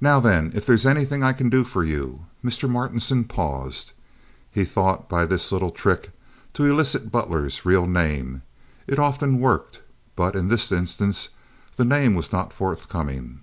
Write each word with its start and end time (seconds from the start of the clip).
"Now 0.00 0.18
then, 0.18 0.50
if 0.56 0.66
there's 0.66 0.84
anything 0.84 1.22
I 1.22 1.32
can 1.32 1.48
do 1.48 1.62
for 1.62 1.84
you," 1.84 2.26
Mr. 2.44 2.68
Martinson 2.68 3.22
paused. 3.26 3.92
He 4.50 4.64
thought 4.64 5.08
by 5.08 5.24
this 5.24 5.52
little 5.52 5.70
trick 5.70 6.10
to 6.54 6.64
elicit 6.64 7.12
Buder's 7.12 7.64
real 7.64 7.86
name—it 7.86 8.98
often 8.98 9.38
"worked"—but 9.38 10.34
in 10.34 10.48
this 10.48 10.72
instance 10.72 11.28
the 11.76 11.84
name 11.84 12.16
was 12.16 12.32
not 12.32 12.52
forthcoming. 12.52 13.38